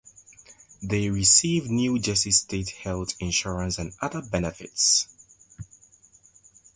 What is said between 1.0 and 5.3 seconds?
receive New Jersey State health insurance and other benefits.